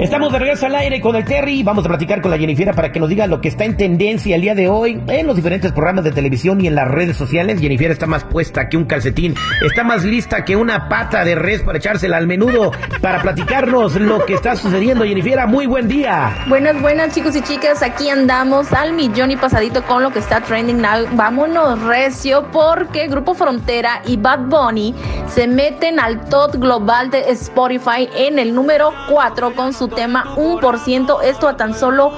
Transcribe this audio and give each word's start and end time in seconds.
Estamos 0.00 0.32
de 0.32 0.38
regreso 0.38 0.64
al 0.64 0.74
aire 0.76 0.98
con 0.98 1.14
el 1.14 1.26
Terry. 1.26 1.62
Vamos 1.62 1.84
a 1.84 1.88
platicar 1.88 2.22
con 2.22 2.30
la 2.30 2.38
Jennifer 2.38 2.74
para 2.74 2.90
que 2.90 2.98
nos 2.98 3.10
diga 3.10 3.26
lo 3.26 3.42
que 3.42 3.48
está 3.48 3.66
en 3.66 3.76
tendencia 3.76 4.34
el 4.34 4.40
día 4.40 4.54
de 4.54 4.66
hoy 4.66 4.98
en 5.08 5.26
los 5.26 5.36
diferentes 5.36 5.72
programas 5.72 6.04
de 6.04 6.10
televisión 6.10 6.58
y 6.62 6.68
en 6.68 6.74
las 6.74 6.88
redes 6.88 7.18
sociales. 7.18 7.60
Jennifer 7.60 7.90
está 7.90 8.06
más 8.06 8.24
puesta 8.24 8.70
que 8.70 8.78
un 8.78 8.86
calcetín, 8.86 9.34
está 9.60 9.84
más 9.84 10.02
lista 10.02 10.42
que 10.42 10.56
una 10.56 10.88
pata 10.88 11.22
de 11.22 11.34
res 11.34 11.62
para 11.62 11.76
echársela 11.76 12.16
al 12.16 12.26
menudo 12.26 12.72
para 13.02 13.20
platicarnos 13.20 13.94
lo 13.96 14.24
que 14.24 14.32
está 14.32 14.56
sucediendo. 14.56 15.04
Jennifer, 15.04 15.46
muy 15.46 15.66
buen 15.66 15.86
día. 15.86 16.34
Buenas, 16.48 16.80
buenas 16.80 17.14
chicos 17.14 17.36
y 17.36 17.42
chicas. 17.42 17.82
Aquí 17.82 18.08
andamos 18.08 18.72
al 18.72 18.94
millón 18.94 19.32
y 19.32 19.36
pasadito 19.36 19.82
con 19.82 20.02
lo 20.02 20.10
que 20.10 20.20
está 20.20 20.40
trending 20.40 20.80
now. 20.80 21.08
Vámonos 21.12 21.78
recio 21.82 22.46
porque 22.50 23.06
Grupo 23.06 23.34
Frontera 23.34 24.00
y 24.06 24.16
Bad 24.16 24.46
Bunny 24.46 24.94
se 25.26 25.46
meten 25.46 26.00
al 26.00 26.26
top 26.30 26.56
global 26.56 27.10
de 27.10 27.20
Spotify 27.32 28.08
en 28.16 28.38
el 28.38 28.54
número 28.54 28.94
4 29.10 29.54
con 29.54 29.74
su 29.74 29.89
tema 29.90 30.24
1%, 30.36 31.22
esto 31.22 31.48
a 31.48 31.56
tan 31.56 31.74
solo 31.74 32.12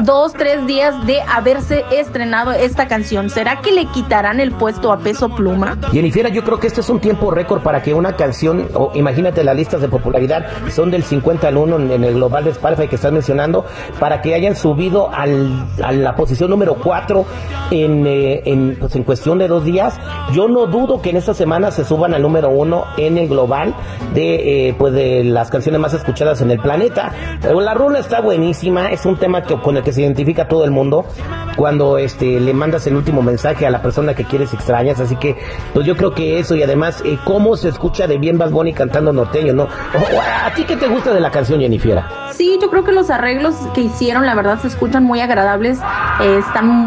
dos, 0.00 0.32
tres 0.32 0.66
días 0.66 1.06
de 1.06 1.20
haberse 1.22 1.84
estrenado 1.90 2.52
esta 2.52 2.88
canción. 2.88 3.30
¿Será 3.30 3.60
que 3.60 3.72
le 3.72 3.86
quitarán 3.86 4.40
el 4.40 4.52
puesto 4.52 4.92
a 4.92 4.98
Peso 4.98 5.28
Pluma? 5.28 5.76
Jennifer, 5.92 6.30
yo 6.32 6.44
creo 6.44 6.58
que 6.58 6.66
este 6.66 6.80
es 6.80 6.88
un 6.88 7.00
tiempo 7.00 7.30
récord 7.30 7.62
para 7.62 7.82
que 7.82 7.94
una 7.94 8.16
canción, 8.16 8.68
o 8.74 8.92
imagínate 8.94 9.44
las 9.44 9.56
listas 9.56 9.80
de 9.80 9.88
popularidad, 9.88 10.46
son 10.70 10.90
del 10.90 11.02
50 11.02 11.48
al 11.48 11.56
1 11.56 11.94
en 11.94 12.04
el 12.04 12.14
global 12.14 12.44
de 12.44 12.50
Spotify 12.50 12.88
que 12.88 12.96
estás 12.96 13.12
mencionando, 13.12 13.64
para 13.98 14.22
que 14.22 14.34
hayan 14.34 14.56
subido 14.56 15.10
al, 15.12 15.66
a 15.82 15.92
la 15.92 16.14
posición 16.16 16.50
número 16.50 16.76
4 16.76 17.24
en, 17.70 18.06
eh, 18.06 18.42
en, 18.44 18.76
pues 18.78 18.94
en 18.96 19.04
cuestión 19.04 19.38
de 19.38 19.48
dos 19.48 19.64
días. 19.64 19.98
Yo 20.32 20.48
no 20.48 20.66
dudo 20.66 21.00
que 21.02 21.10
en 21.10 21.16
esta 21.16 21.34
semana 21.34 21.70
se 21.70 21.84
suban 21.84 22.14
al 22.14 22.22
número 22.22 22.50
1 22.50 22.84
en 22.96 23.18
el 23.18 23.28
global 23.28 23.74
de, 24.14 24.68
eh, 24.68 24.74
pues 24.78 24.92
de 24.92 25.24
las 25.24 25.50
canciones 25.50 25.80
más 25.80 25.94
escuchadas 25.94 26.40
en 26.40 26.50
el 26.50 26.60
planeta. 26.60 27.12
Pero 27.40 27.60
la 27.60 27.74
rola 27.74 27.98
está 27.98 28.20
buenísima, 28.20 28.90
es 28.90 29.04
un 29.06 29.16
tema 29.16 29.42
que, 29.42 29.58
con 29.60 29.76
el 29.76 29.79
que 29.82 29.92
se 29.92 30.02
identifica 30.02 30.48
todo 30.48 30.64
el 30.64 30.70
mundo 30.70 31.04
cuando 31.56 31.98
este 31.98 32.40
le 32.40 32.54
mandas 32.54 32.86
el 32.86 32.96
último 32.96 33.22
mensaje 33.22 33.66
a 33.66 33.70
la 33.70 33.82
persona 33.82 34.14
que 34.14 34.24
quieres 34.24 34.54
extrañas, 34.54 35.00
así 35.00 35.16
que 35.16 35.36
pues 35.74 35.86
yo 35.86 35.96
creo 35.96 36.14
que 36.14 36.38
eso 36.38 36.56
y 36.56 36.62
además 36.62 37.02
eh, 37.04 37.18
cómo 37.24 37.56
se 37.56 37.68
escucha 37.68 38.06
de 38.06 38.18
bien 38.18 38.38
Bad 38.38 38.50
Bunny 38.50 38.72
cantando 38.72 39.12
norteño, 39.12 39.52
¿no? 39.52 39.68
¿A 40.44 40.52
ti 40.54 40.64
qué 40.64 40.76
te 40.76 40.88
gusta 40.88 41.12
de 41.12 41.20
la 41.20 41.30
canción, 41.30 41.60
Jennifer? 41.60 42.02
Sí, 42.40 42.58
yo 42.58 42.70
creo 42.70 42.84
que 42.84 42.92
los 42.92 43.10
arreglos 43.10 43.54
que 43.74 43.82
hicieron, 43.82 44.24
la 44.24 44.34
verdad, 44.34 44.58
se 44.62 44.68
escuchan 44.68 45.04
muy 45.04 45.20
agradables. 45.20 45.78
Eh, 46.22 46.40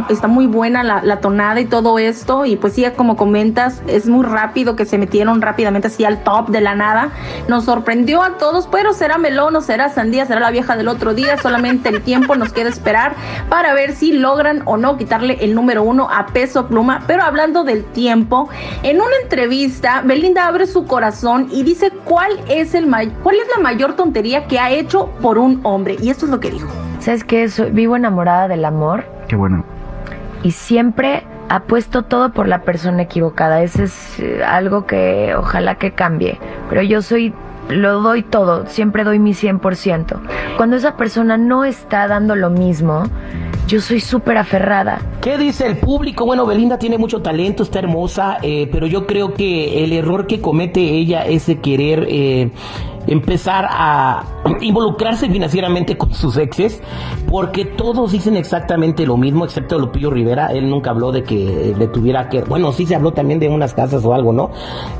está 0.09 0.27
muy 0.27 0.47
buena 0.47 0.81
la, 0.81 1.03
la, 1.03 1.19
tonada 1.19 1.59
y 1.59 1.65
todo 1.65 1.99
esto. 1.99 2.43
Y 2.47 2.55
pues 2.55 2.73
sí, 2.73 2.83
como 2.97 3.15
comentas, 3.15 3.83
es 3.85 4.07
muy 4.07 4.25
rápido 4.25 4.75
que 4.75 4.87
se 4.87 4.97
metieron 4.97 5.43
rápidamente 5.43 5.89
así 5.89 6.05
al 6.05 6.23
top 6.23 6.49
de 6.49 6.59
la 6.59 6.73
nada. 6.73 7.11
Nos 7.47 7.65
sorprendió 7.65 8.23
a 8.23 8.39
todos, 8.39 8.65
pero 8.65 8.93
será 8.93 9.19
melón 9.19 9.55
o 9.55 9.61
será 9.61 9.89
sandía, 9.89 10.25
será 10.25 10.39
la 10.39 10.49
vieja 10.49 10.75
del 10.75 10.87
otro 10.87 11.13
día. 11.13 11.37
Solamente 11.37 11.89
el 11.89 12.01
tiempo 12.01 12.35
nos 12.35 12.51
queda 12.51 12.69
esperar 12.69 13.13
para 13.47 13.75
ver 13.75 13.93
si 13.93 14.11
logran 14.11 14.63
o 14.65 14.77
no 14.77 14.97
quitarle 14.97 15.37
el 15.39 15.53
número 15.53 15.83
uno 15.83 16.09
a 16.09 16.25
peso 16.25 16.65
pluma. 16.65 17.03
Pero 17.05 17.21
hablando 17.21 17.63
del 17.63 17.83
tiempo, 17.83 18.49
en 18.81 18.99
una 18.99 19.17
entrevista, 19.21 20.01
Belinda 20.03 20.47
abre 20.47 20.65
su 20.65 20.87
corazón 20.87 21.49
y 21.51 21.61
dice 21.61 21.91
cuál 22.05 22.31
es, 22.49 22.73
el 22.73 22.87
cuál 23.21 23.35
es 23.35 23.47
la 23.55 23.61
mayor 23.61 23.95
tontería 23.95 24.47
que 24.47 24.57
ha 24.57 24.71
hecho 24.71 25.11
por 25.21 25.37
un 25.37 25.42
hombre. 25.63 25.97
Y 26.01 26.09
esto 26.09 26.25
es 26.25 26.31
lo 26.31 26.39
que 26.39 26.51
dijo. 26.51 26.69
¿Sabes 26.99 27.23
qué? 27.23 27.47
Soy, 27.49 27.71
vivo 27.71 27.95
enamorada 27.95 28.47
del 28.47 28.65
amor. 28.65 29.05
Qué 29.27 29.35
bueno. 29.35 29.63
Y 30.43 30.51
siempre 30.51 31.23
apuesto 31.49 32.03
todo 32.03 32.31
por 32.31 32.47
la 32.47 32.61
persona 32.63 33.03
equivocada. 33.03 33.61
Ese 33.63 33.83
es 33.83 34.19
eh, 34.19 34.43
algo 34.43 34.85
que 34.85 35.33
ojalá 35.37 35.75
que 35.75 35.91
cambie. 35.91 36.39
Pero 36.69 36.81
yo 36.81 37.01
soy 37.01 37.33
lo 37.69 38.01
doy 38.01 38.23
todo, 38.23 38.67
siempre 38.67 39.03
doy 39.03 39.19
mi 39.19 39.31
100%. 39.31 40.19
Cuando 40.57 40.75
esa 40.75 40.97
persona 40.97 41.37
no 41.37 41.63
está 41.63 42.07
dando 42.07 42.35
lo 42.35 42.49
mismo, 42.49 43.03
yo 43.67 43.79
soy 43.79 44.01
súper 44.01 44.37
aferrada. 44.37 44.99
¿Qué 45.21 45.37
dice 45.37 45.65
el 45.65 45.77
público? 45.77 46.25
Bueno, 46.25 46.45
Belinda 46.45 46.77
tiene 46.77 46.97
mucho 46.97 47.21
talento, 47.21 47.63
está 47.63 47.79
hermosa, 47.79 48.37
eh, 48.41 48.67
pero 48.71 48.85
yo 48.87 49.07
creo 49.07 49.33
que 49.33 49.83
el 49.83 49.93
error 49.93 50.27
que 50.27 50.41
comete 50.41 50.81
ella 50.81 51.25
es 51.25 51.47
de 51.47 51.59
querer 51.59 52.05
eh, 52.09 52.51
empezar 53.07 53.67
a 53.69 54.23
involucrarse 54.61 55.29
financieramente 55.29 55.97
con 55.97 56.13
sus 56.13 56.37
exes, 56.37 56.81
porque 57.29 57.65
todos 57.65 58.11
dicen 58.11 58.37
exactamente 58.37 59.05
lo 59.05 59.17
mismo, 59.17 59.45
excepto 59.45 59.79
Lupillo 59.79 60.09
Rivera, 60.09 60.47
él 60.47 60.69
nunca 60.69 60.91
habló 60.91 61.11
de 61.11 61.23
que 61.23 61.73
le 61.77 61.87
tuviera 61.87 62.29
que, 62.29 62.41
bueno, 62.41 62.71
sí 62.71 62.85
se 62.85 62.95
habló 62.95 63.11
también 63.11 63.39
de 63.39 63.49
unas 63.49 63.73
casas 63.73 64.03
o 64.05 64.13
algo, 64.13 64.33
¿no? 64.33 64.51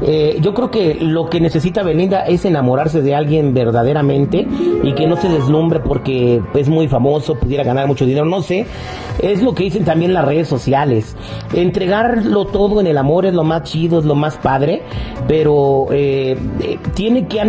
Eh, 0.02 0.38
yo 0.41 0.53
creo 0.53 0.72
que 0.72 0.96
lo 0.96 1.30
que 1.30 1.40
necesita 1.40 1.84
Belinda 1.84 2.25
es 2.25 2.46
enamorarse 2.46 3.02
de 3.02 3.16
alguien 3.16 3.53
verdaderamente 3.53 4.47
y 4.84 4.94
que 4.94 5.08
no 5.08 5.16
se 5.18 5.30
deslumbre 5.30 5.80
porque 5.80 6.41
es 6.53 6.70
muy 6.70 6.88
famoso, 6.88 7.35
pudiera 7.35 7.64
ganar 7.64 7.88
mucho 7.88 8.06
dinero, 8.06 8.25
no 8.25 8.41
sé, 8.41 8.66
es 9.22 9.41
lo 9.41 9.53
que 9.53 9.64
dicen 9.64 9.85
también 9.85 10.14
las 10.14 10.25
redes 10.25 10.47
sociales, 10.47 11.16
entregarlo 11.53 12.46
todo 12.46 12.81
en 12.81 12.88
el 12.88 12.97
amor 12.97 13.25
es 13.25 13.34
lo 13.34 13.44
más 13.44 13.64
chido, 13.64 14.00
es 14.00 14.06
lo 14.06 14.16
más 14.16 14.38
padre, 14.38 14.81
pero 15.28 15.88
eh, 15.91 16.38
eh, 16.62 16.80
tiene 16.94 17.28
que 17.28 17.40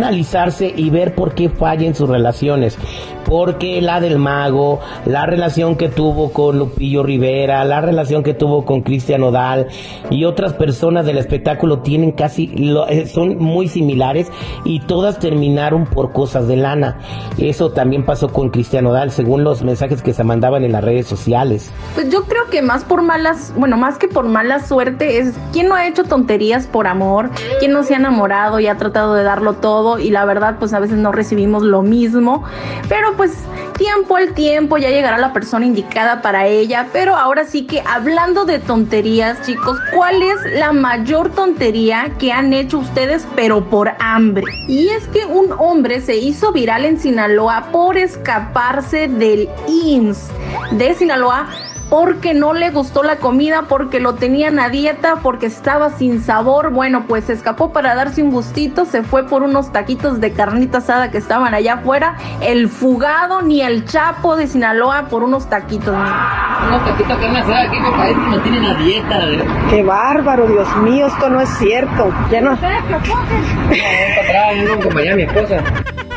y 0.61 0.89
ver 0.89 1.15
por 1.15 1.33
qué 1.33 1.49
falla 1.49 1.87
en 1.87 1.95
sus 1.95 2.09
relaciones. 2.09 2.77
Porque 3.25 3.81
la 3.81 3.99
del 3.99 4.19
mago, 4.19 4.79
la 5.05 5.25
relación 5.25 5.75
que 5.75 5.89
tuvo 5.89 6.31
con 6.31 6.59
Lupillo 6.59 7.03
Rivera, 7.03 7.65
la 7.65 7.81
relación 7.81 8.23
que 8.23 8.33
tuvo 8.33 8.65
con 8.65 8.81
Cristian 8.81 9.23
Odal 9.23 9.67
y 10.09 10.25
otras 10.25 10.53
personas 10.53 11.05
del 11.05 11.17
espectáculo 11.17 11.79
tienen 11.79 12.11
casi, 12.11 12.53
eh, 12.89 13.07
son 13.07 13.37
muy 13.37 13.67
similares 13.67 14.31
y 14.63 14.81
todas 14.81 15.19
terminaron 15.19 15.85
por 15.85 16.11
cosas 16.13 16.47
de 16.47 16.55
lana. 16.55 16.99
Eso 17.37 17.71
también 17.71 18.05
pasó 18.05 18.29
con 18.29 18.49
Cristian 18.49 18.85
Odal, 18.85 19.11
según 19.11 19.43
los 19.43 19.63
mensajes 19.63 20.01
que 20.01 20.13
se 20.13 20.23
mandaban 20.23 20.63
en 20.63 20.71
las 20.71 20.83
redes 20.83 21.07
sociales. 21.07 21.71
Pues 21.95 22.09
yo 22.09 22.23
creo 22.25 22.45
que 22.49 22.61
más 22.61 22.83
por 22.83 23.01
malas, 23.01 23.53
bueno, 23.57 23.77
más 23.77 23.97
que 23.97 24.07
por 24.07 24.27
mala 24.27 24.59
suerte 24.59 25.17
es 25.19 25.35
quien 25.51 25.67
no 25.67 25.75
ha 25.75 25.87
hecho 25.87 26.03
tonterías 26.03 26.67
por 26.67 26.87
amor, 26.87 27.29
quien 27.59 27.71
no 27.71 27.83
se 27.83 27.93
ha 27.93 27.97
enamorado 27.97 28.59
y 28.59 28.67
ha 28.67 28.77
tratado 28.77 29.13
de 29.15 29.23
darlo 29.23 29.53
todo 29.53 29.99
y 29.99 30.09
la 30.09 30.25
verdad 30.25 30.55
pues 30.59 30.73
a 30.73 30.79
veces 30.79 30.97
no 30.97 31.11
recibimos 31.11 31.63
lo 31.63 31.81
mismo, 31.81 32.43
pero 32.89 33.14
pues 33.15 33.31
tiempo 33.77 34.15
al 34.15 34.33
tiempo 34.33 34.77
ya 34.77 34.89
llegará 34.89 35.17
la 35.17 35.33
persona 35.33 35.65
indicada 35.65 36.21
para 36.21 36.47
ella, 36.47 36.87
pero 36.93 37.15
ahora 37.15 37.45
sí 37.45 37.65
que 37.65 37.81
hablando 37.81 38.45
de 38.45 38.59
tonterías, 38.59 39.41
chicos, 39.45 39.77
¿cuál 39.93 40.21
es 40.21 40.37
la 40.57 40.71
mayor 40.71 41.29
tontería 41.29 42.11
que 42.19 42.31
han 42.31 42.53
hecho 42.53 42.79
ustedes 42.79 43.27
pero 43.35 43.69
por 43.69 43.91
hambre? 43.99 44.45
Y 44.67 44.89
es 44.89 45.07
que 45.07 45.25
un 45.25 45.51
hombre 45.57 46.01
se 46.01 46.15
hizo 46.15 46.51
viral 46.51 46.85
en 46.85 46.99
Sinaloa 46.99 47.69
por 47.71 47.97
escaparse 47.97 49.07
del 49.07 49.49
INS 49.67 50.29
de 50.71 50.95
Sinaloa 50.95 51.47
porque 51.97 52.33
no 52.33 52.53
le 52.53 52.71
gustó 52.71 53.03
la 53.03 53.19
comida, 53.19 53.67
porque 53.69 54.01
lo 54.01 54.15
tenían 54.15 54.59
a 54.59 54.67
dieta, 54.67 55.19
porque 55.23 55.45
estaba 55.45 55.91
sin 55.91 56.21
sabor. 56.21 56.71
Bueno, 56.71 57.05
pues 57.07 57.23
se 57.23 57.31
escapó 57.31 57.71
para 57.71 57.95
darse 57.95 58.21
un 58.21 58.31
gustito, 58.31 58.83
se 58.83 59.01
fue 59.01 59.25
por 59.25 59.43
unos 59.43 59.71
taquitos 59.71 60.19
de 60.19 60.33
carnita 60.33 60.79
asada 60.79 61.09
que 61.09 61.17
estaban 61.17 61.53
allá 61.53 61.75
afuera. 61.75 62.17
El 62.41 62.67
fugado 62.67 63.43
ni 63.43 63.61
el 63.61 63.85
chapo 63.85 64.35
de 64.35 64.47
Sinaloa 64.47 65.05
por 65.09 65.23
unos 65.23 65.49
taquitos. 65.49 65.95
Unos 66.67 66.83
taquitos 66.83 67.17
que 67.17 67.27
asada 67.27 67.61
aquí 67.61 67.79
me 67.79 67.91
parece 67.91 68.19
que 68.19 68.27
no 68.27 68.41
tienen 68.41 68.65
a 68.65 68.73
dieta. 68.73 69.21
Qué 69.69 69.81
bárbaro, 69.81 70.47
Dios 70.47 70.67
mío, 70.79 71.07
esto 71.07 71.29
no 71.29 71.39
es 71.39 71.49
cierto. 71.57 72.13
Ya 72.29 72.41
no. 72.41 72.57
No, 72.57 72.57
mi 75.15 75.23
esposa. 75.23 75.63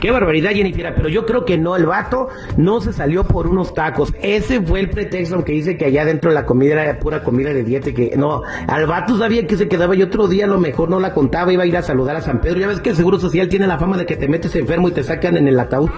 Qué 0.00 0.12
barbaridad, 0.12 0.52
Jennifer, 0.52 0.94
pero 0.94 1.08
yo 1.08 1.26
creo 1.26 1.44
que 1.44 1.58
no, 1.58 1.74
el 1.74 1.86
vato 1.86 2.28
no 2.56 2.80
se 2.80 2.92
salió 2.92 3.24
por 3.24 3.48
unos 3.48 3.74
tacos. 3.74 4.14
Ese 4.22 4.60
fue 4.60 4.78
el 4.80 4.90
pretexto, 4.90 5.34
aunque 5.34 5.52
dice 5.52 5.76
que 5.76 5.86
allá 5.86 6.04
dentro 6.04 6.30
de 6.30 6.36
la 6.36 6.46
comida 6.46 6.80
era 6.80 6.98
pura 7.00 7.24
comida 7.24 7.52
de 7.52 7.64
dieta, 7.64 7.92
que 7.92 8.14
no, 8.16 8.42
al 8.68 8.86
vato 8.86 9.18
sabía 9.18 9.46
que 9.46 9.56
se 9.56 9.66
quedaba 9.68 9.96
y 9.96 10.02
otro 10.02 10.28
día 10.28 10.44
a 10.44 10.48
lo 10.48 10.60
mejor 10.60 10.88
no 10.88 11.00
la 11.00 11.12
contaba, 11.12 11.52
iba 11.52 11.64
a 11.64 11.66
ir 11.66 11.76
a 11.76 11.82
saludar 11.82 12.14
a 12.14 12.20
San 12.20 12.40
Pedro. 12.40 12.60
Ya 12.60 12.68
ves 12.68 12.80
que 12.80 12.90
el 12.90 12.96
Seguro 12.96 13.18
Social 13.18 13.48
tiene 13.48 13.66
la 13.66 13.78
fama 13.78 13.96
de 13.96 14.06
que 14.06 14.16
te 14.16 14.28
metes 14.28 14.54
enfermo 14.54 14.88
y 14.88 14.92
te 14.92 15.02
sacan 15.02 15.36
en 15.36 15.48
el 15.48 15.58
ataúd. 15.58 15.90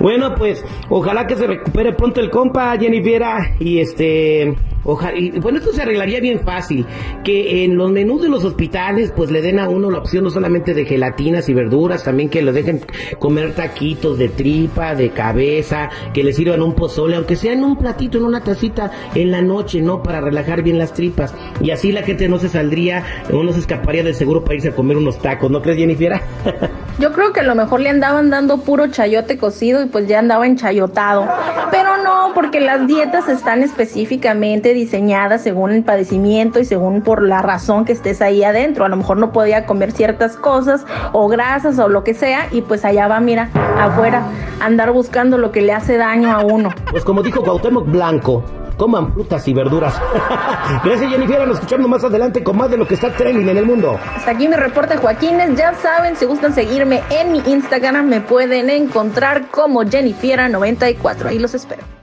Bueno, 0.00 0.34
pues 0.34 0.64
ojalá 0.88 1.26
que 1.26 1.36
se 1.36 1.46
recupere 1.46 1.92
pronto 1.92 2.20
el 2.20 2.30
compa, 2.30 2.76
Jennifer, 2.78 3.22
y 3.60 3.78
este 3.78 4.54
Ojalá, 4.84 5.18
y 5.18 5.38
bueno, 5.40 5.58
esto 5.58 5.72
se 5.72 5.82
arreglaría 5.82 6.20
bien 6.20 6.40
fácil, 6.40 6.86
que 7.24 7.64
en 7.64 7.76
los 7.76 7.90
menús 7.90 8.22
de 8.22 8.30
los 8.30 8.44
hospitales 8.44 9.12
pues 9.14 9.30
le 9.30 9.42
den 9.42 9.58
a 9.58 9.68
uno 9.68 9.90
la 9.90 9.98
opción 9.98 10.24
no 10.24 10.30
solamente 10.30 10.72
de 10.72 10.86
gelatinas 10.86 11.48
y 11.48 11.54
verduras, 11.54 12.04
también 12.04 12.30
que 12.30 12.40
le 12.40 12.52
dejen 12.52 12.80
comer 13.18 13.54
taquitos 13.54 14.16
de 14.16 14.30
tripa, 14.30 14.94
de 14.94 15.10
cabeza, 15.10 15.90
que 16.14 16.24
le 16.24 16.32
sirvan 16.32 16.62
un 16.62 16.74
pozole, 16.74 17.16
aunque 17.16 17.36
sea 17.36 17.52
en 17.52 17.64
un 17.64 17.76
platito, 17.76 18.16
en 18.16 18.24
una 18.24 18.42
tacita 18.42 18.90
en 19.14 19.30
la 19.30 19.42
noche, 19.42 19.82
¿no? 19.82 20.02
Para 20.02 20.22
relajar 20.22 20.62
bien 20.62 20.78
las 20.78 20.94
tripas. 20.94 21.34
Y 21.60 21.70
así 21.70 21.92
la 21.92 22.02
gente 22.02 22.28
no 22.28 22.38
se 22.38 22.48
saldría, 22.48 23.04
o 23.30 23.42
no 23.42 23.52
se 23.52 23.60
escaparía 23.60 24.02
del 24.02 24.14
seguro 24.14 24.42
para 24.42 24.54
irse 24.54 24.68
a 24.68 24.74
comer 24.74 24.96
unos 24.96 25.18
tacos, 25.18 25.50
¿no 25.50 25.60
crees, 25.60 25.78
Jennifer? 25.78 26.20
Yo 26.98 27.12
creo 27.12 27.32
que 27.32 27.40
a 27.40 27.44
lo 27.44 27.54
mejor 27.54 27.78
le 27.78 27.90
andaban 27.90 28.28
dando 28.28 28.58
puro 28.58 28.88
chayote 28.88 29.38
cocido 29.38 29.80
y 29.82 29.86
pues 29.86 30.08
ya 30.08 30.18
andaba 30.18 30.48
enchayotado. 30.48 31.28
Pero 31.70 31.96
no, 31.98 32.32
porque 32.34 32.60
las 32.60 32.88
dietas 32.88 33.28
están 33.28 33.62
específicamente 33.62 34.74
diseñadas 34.74 35.42
según 35.42 35.70
el 35.70 35.84
padecimiento 35.84 36.58
y 36.58 36.64
según 36.64 37.02
por 37.02 37.22
la 37.22 37.40
razón 37.40 37.84
que 37.84 37.92
estés 37.92 38.20
ahí 38.20 38.42
adentro. 38.42 38.84
A 38.84 38.88
lo 38.88 38.96
mejor 38.96 39.18
no 39.18 39.30
podía 39.30 39.64
comer 39.64 39.92
ciertas 39.92 40.36
cosas 40.36 40.84
o 41.12 41.28
grasas 41.28 41.78
o 41.78 41.88
lo 41.88 42.02
que 42.02 42.14
sea 42.14 42.48
y 42.50 42.62
pues 42.62 42.84
allá 42.84 43.06
va, 43.06 43.20
mira, 43.20 43.50
afuera, 43.78 44.24
andar 44.60 44.90
buscando 44.90 45.38
lo 45.38 45.52
que 45.52 45.62
le 45.62 45.72
hace 45.72 45.98
daño 45.98 46.32
a 46.32 46.40
uno. 46.40 46.70
Pues 46.90 47.04
como 47.04 47.22
dijo 47.22 47.42
Cuauhtémoc 47.42 47.86
Blanco, 47.86 48.42
coman 48.78 49.12
frutas 49.12 49.46
y 49.46 49.52
verduras. 49.52 50.00
Gracias 50.84 51.10
Jennifer, 51.10 51.46
nos 51.46 51.56
escuchamos 51.56 51.88
más 51.88 52.04
adelante 52.04 52.42
con 52.42 52.56
más 52.56 52.70
de 52.70 52.78
lo 52.78 52.86
que 52.86 52.94
está 52.94 53.14
trending 53.14 53.50
en 53.50 53.58
el 53.58 53.66
mundo. 53.66 53.98
Hasta 54.16 54.30
aquí 54.30 54.48
mi 54.48 54.56
reporte 54.56 54.96
Joaquines, 54.96 55.58
ya 55.58 55.74
saben, 55.74 56.16
si 56.16 56.24
gustan 56.24 56.54
seguirme 56.54 57.02
en 57.10 57.32
mi 57.32 57.40
Instagram 57.40 58.06
me 58.06 58.22
pueden 58.22 58.70
encontrar 58.70 59.48
como 59.50 59.82
Jennifiera94, 59.82 61.26
ahí 61.26 61.38
los 61.38 61.54
espero. 61.54 61.97